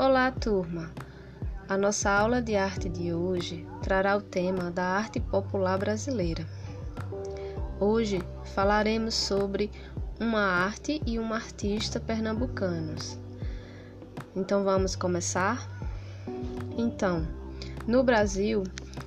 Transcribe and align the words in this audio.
Olá, 0.00 0.30
turma! 0.30 0.92
A 1.68 1.76
nossa 1.76 2.08
aula 2.08 2.40
de 2.40 2.54
arte 2.54 2.88
de 2.88 3.12
hoje 3.12 3.66
trará 3.82 4.16
o 4.16 4.22
tema 4.22 4.70
da 4.70 4.84
arte 4.84 5.18
popular 5.18 5.76
brasileira. 5.76 6.46
Hoje 7.80 8.22
falaremos 8.54 9.16
sobre 9.16 9.72
uma 10.20 10.38
arte 10.40 11.02
e 11.04 11.18
um 11.18 11.34
artista 11.34 11.98
pernambucanos. 11.98 13.18
Então 14.36 14.62
vamos 14.62 14.94
começar? 14.94 15.68
Então, 16.76 17.26
no 17.84 18.04
Brasil, 18.04 18.62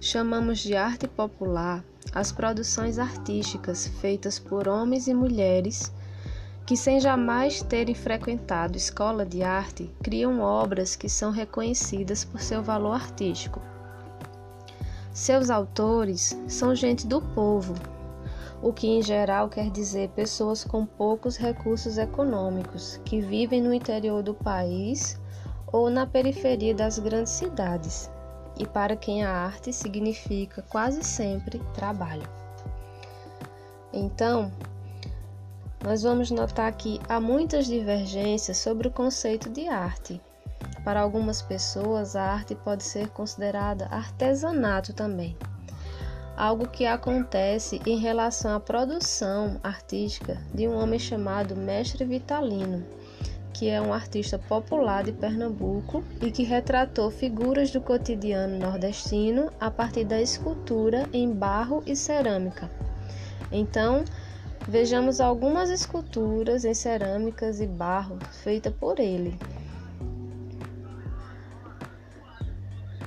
chamamos 0.00 0.58
de 0.58 0.74
arte 0.74 1.06
popular 1.06 1.84
as 2.12 2.32
produções 2.32 2.98
artísticas 2.98 3.86
feitas 3.86 4.36
por 4.36 4.66
homens 4.66 5.06
e 5.06 5.14
mulheres 5.14 5.92
que, 6.64 6.76
sem 6.76 7.00
jamais 7.00 7.62
terem 7.62 7.94
frequentado 7.94 8.76
escola 8.76 9.26
de 9.26 9.42
arte, 9.42 9.90
criam 10.02 10.40
obras 10.40 10.94
que 10.94 11.08
são 11.08 11.30
reconhecidas 11.30 12.24
por 12.24 12.40
seu 12.40 12.62
valor 12.62 12.94
artístico. 12.94 13.60
Seus 15.12 15.50
autores 15.50 16.38
são 16.48 16.74
gente 16.74 17.06
do 17.06 17.20
povo, 17.20 17.74
o 18.62 18.72
que 18.72 18.86
em 18.86 19.02
geral 19.02 19.48
quer 19.48 19.70
dizer 19.70 20.08
pessoas 20.10 20.62
com 20.62 20.86
poucos 20.86 21.36
recursos 21.36 21.98
econômicos 21.98 23.00
que 23.04 23.20
vivem 23.20 23.60
no 23.60 23.74
interior 23.74 24.22
do 24.22 24.32
país 24.32 25.20
ou 25.66 25.90
na 25.90 26.06
periferia 26.06 26.74
das 26.74 26.98
grandes 26.98 27.32
cidades, 27.32 28.10
e 28.58 28.66
para 28.66 28.94
quem 28.94 29.24
a 29.24 29.30
arte 29.30 29.72
significa 29.72 30.62
quase 30.62 31.02
sempre 31.02 31.58
trabalho. 31.74 32.28
Então, 33.92 34.52
nós 35.84 36.02
vamos 36.02 36.30
notar 36.30 36.72
que 36.72 37.00
há 37.08 37.20
muitas 37.20 37.66
divergências 37.66 38.58
sobre 38.58 38.88
o 38.88 38.90
conceito 38.90 39.50
de 39.50 39.66
arte. 39.68 40.20
Para 40.84 41.00
algumas 41.00 41.42
pessoas, 41.42 42.14
a 42.14 42.22
arte 42.22 42.54
pode 42.54 42.84
ser 42.84 43.08
considerada 43.08 43.86
artesanato 43.86 44.92
também, 44.92 45.36
algo 46.36 46.68
que 46.68 46.86
acontece 46.86 47.80
em 47.84 47.98
relação 47.98 48.54
à 48.54 48.60
produção 48.60 49.60
artística 49.62 50.40
de 50.54 50.68
um 50.68 50.76
homem 50.76 50.98
chamado 50.98 51.56
Mestre 51.56 52.04
Vitalino, 52.04 52.84
que 53.52 53.68
é 53.68 53.80
um 53.80 53.92
artista 53.92 54.38
popular 54.38 55.04
de 55.04 55.12
Pernambuco 55.12 56.02
e 56.20 56.30
que 56.30 56.42
retratou 56.42 57.10
figuras 57.10 57.70
do 57.70 57.80
cotidiano 57.80 58.58
nordestino 58.58 59.50
a 59.60 59.70
partir 59.70 60.04
da 60.04 60.20
escultura 60.20 61.08
em 61.12 61.32
barro 61.32 61.82
e 61.86 61.94
cerâmica. 61.94 62.70
Então, 63.50 64.04
Vejamos 64.68 65.20
algumas 65.20 65.70
esculturas 65.70 66.64
em 66.64 66.72
cerâmicas 66.72 67.60
e 67.60 67.66
barro 67.66 68.16
feitas 68.30 68.72
por 68.72 69.00
ele. 69.00 69.36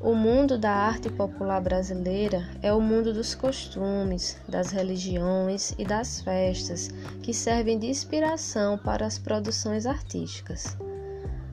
O 0.00 0.12
mundo 0.12 0.58
da 0.58 0.70
arte 0.70 1.08
popular 1.08 1.60
brasileira 1.60 2.48
é 2.62 2.72
o 2.72 2.80
mundo 2.80 3.12
dos 3.12 3.34
costumes, 3.34 4.36
das 4.48 4.70
religiões 4.70 5.72
e 5.78 5.84
das 5.84 6.20
festas 6.20 6.90
que 7.22 7.32
servem 7.32 7.78
de 7.78 7.86
inspiração 7.86 8.76
para 8.76 9.06
as 9.06 9.16
produções 9.16 9.86
artísticas. 9.86 10.76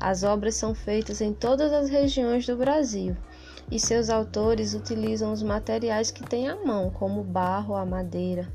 As 0.00 0.24
obras 0.24 0.54
são 0.54 0.74
feitas 0.74 1.20
em 1.20 1.32
todas 1.32 1.72
as 1.72 1.88
regiões 1.88 2.46
do 2.46 2.56
Brasil 2.56 3.16
e 3.70 3.78
seus 3.78 4.10
autores 4.10 4.74
utilizam 4.74 5.32
os 5.32 5.42
materiais 5.42 6.10
que 6.10 6.22
têm 6.22 6.48
à 6.48 6.56
mão, 6.56 6.90
como 6.90 7.22
barro, 7.22 7.74
a 7.74 7.86
madeira, 7.86 8.52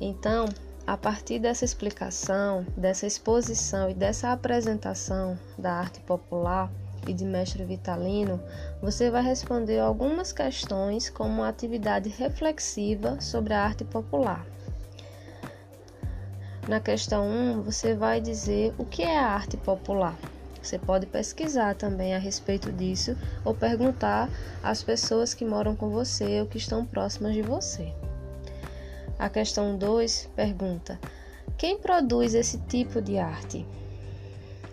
então, 0.00 0.48
a 0.86 0.96
partir 0.96 1.38
dessa 1.38 1.64
explicação, 1.64 2.66
dessa 2.76 3.06
exposição 3.06 3.88
e 3.88 3.94
dessa 3.94 4.32
apresentação 4.32 5.38
da 5.56 5.72
arte 5.72 6.00
popular 6.00 6.70
e 7.06 7.12
de 7.12 7.24
mestre 7.24 7.64
Vitalino, 7.64 8.40
você 8.82 9.10
vai 9.10 9.22
responder 9.22 9.78
algumas 9.78 10.32
questões 10.32 11.08
como 11.08 11.30
uma 11.30 11.48
atividade 11.48 12.08
reflexiva 12.08 13.20
sobre 13.20 13.54
a 13.54 13.62
arte 13.62 13.84
popular. 13.84 14.44
Na 16.68 16.80
questão 16.80 17.26
1, 17.26 17.62
você 17.62 17.94
vai 17.94 18.20
dizer 18.20 18.74
o 18.78 18.84
que 18.86 19.02
é 19.02 19.18
a 19.18 19.26
arte 19.26 19.56
popular. 19.56 20.18
Você 20.62 20.78
pode 20.78 21.04
pesquisar 21.04 21.74
também 21.74 22.14
a 22.14 22.18
respeito 22.18 22.72
disso 22.72 23.14
ou 23.44 23.54
perguntar 23.54 24.30
às 24.62 24.82
pessoas 24.82 25.34
que 25.34 25.44
moram 25.44 25.76
com 25.76 25.90
você 25.90 26.40
ou 26.40 26.46
que 26.46 26.56
estão 26.56 26.86
próximas 26.86 27.34
de 27.34 27.42
você. 27.42 27.92
A 29.24 29.30
questão 29.30 29.78
2 29.78 30.28
pergunta: 30.36 31.00
quem 31.56 31.78
produz 31.78 32.34
esse 32.34 32.58
tipo 32.58 33.00
de 33.00 33.16
arte? 33.16 33.66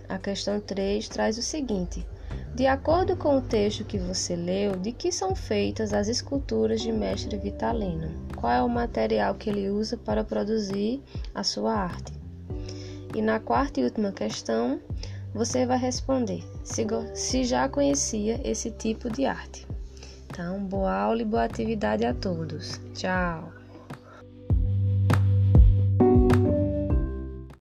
A 0.10 0.18
questão 0.18 0.60
3 0.60 1.08
traz 1.08 1.38
o 1.38 1.42
seguinte: 1.42 2.06
de 2.54 2.68
acordo 2.68 3.16
com 3.16 3.38
o 3.38 3.42
texto 3.42 3.86
que 3.86 3.98
você 3.98 4.36
leu, 4.36 4.76
de 4.76 4.92
que 4.92 5.10
são 5.10 5.34
feitas 5.34 5.94
as 5.94 6.10
esculturas 6.10 6.82
de 6.82 6.92
mestre 6.92 7.38
Vitalino? 7.38 8.12
Qual 8.36 8.52
é 8.52 8.62
o 8.62 8.68
material 8.68 9.36
que 9.36 9.50
ele 9.50 9.70
usa 9.70 9.96
para 9.96 10.22
produzir 10.22 11.02
a 11.34 11.46
sua 11.46 11.74
arte? 11.74 12.12
E 13.16 13.22
na 13.22 13.40
quarta 13.40 13.80
e 13.80 13.86
última 13.86 14.12
questão, 14.12 14.82
você 15.34 15.66
vai 15.66 15.78
responder 15.78 16.44
se, 16.62 16.86
se 17.14 17.46
já 17.46 17.70
conhecia 17.70 18.42
esse 18.44 18.70
tipo 18.70 19.10
de 19.10 19.24
arte. 19.26 19.66
Então, 20.30 20.62
boa 20.62 20.94
aula 20.94 21.22
e 21.22 21.26
boa 21.26 21.46
atividade 21.46 22.04
a 22.04 22.14
todos. 22.14 22.82
Tchau! 22.94 23.61